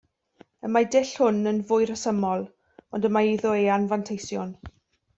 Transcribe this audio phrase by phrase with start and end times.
[0.67, 2.43] Y mae y dull hwn yn fwy rhesymol,
[2.97, 4.61] ond y mae iddo ei anfanteision.